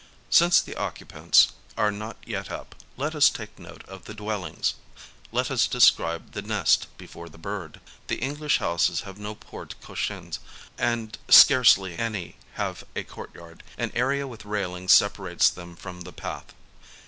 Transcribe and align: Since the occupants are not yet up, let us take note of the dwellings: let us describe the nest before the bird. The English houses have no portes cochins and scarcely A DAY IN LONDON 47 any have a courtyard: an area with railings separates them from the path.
Since 0.31 0.61
the 0.63 0.75
occupants 0.77 1.49
are 1.77 1.91
not 1.91 2.17
yet 2.25 2.49
up, 2.49 2.73
let 2.97 3.13
us 3.13 3.29
take 3.29 3.59
note 3.59 3.83
of 3.87 4.05
the 4.05 4.15
dwellings: 4.15 4.73
let 5.31 5.51
us 5.51 5.67
describe 5.67 6.31
the 6.31 6.41
nest 6.41 6.87
before 6.97 7.29
the 7.29 7.37
bird. 7.37 7.79
The 8.07 8.15
English 8.15 8.57
houses 8.57 9.01
have 9.01 9.19
no 9.19 9.35
portes 9.35 9.75
cochins 9.79 10.39
and 10.75 11.19
scarcely 11.29 11.93
A 11.93 11.97
DAY 11.97 12.03
IN 12.05 12.13
LONDON 12.13 12.21
47 12.23 12.33
any 12.33 12.55
have 12.55 12.83
a 12.95 13.03
courtyard: 13.03 13.63
an 13.77 13.91
area 13.93 14.25
with 14.25 14.43
railings 14.43 14.91
separates 14.91 15.51
them 15.51 15.75
from 15.75 16.01
the 16.01 16.11
path. 16.13 16.51